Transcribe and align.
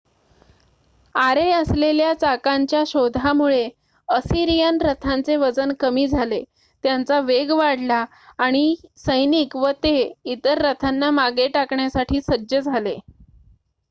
आरे 1.15 1.49
असलेल्या 1.53 2.13
चाकांच्या 2.13 2.81
शोधामुळे 2.87 3.67
असिरियन 4.09 4.77
रथांचे 4.81 5.35
वजन 5.37 5.73
कमी 5.79 6.07
झाले 6.07 6.43
त्यांचा 6.83 7.19
वेग 7.21 7.51
वाढला 7.53 8.03
आणि 8.39 8.75
सैनिक 8.97 9.55
व 9.57 9.71
ते 9.83 9.95
इतर 10.25 10.61
रथांना 10.63 11.11
मागे 11.13 11.47
टाकण्यासाठी 11.49 12.21
सज्ज 12.23 12.55
झाले 12.55 12.97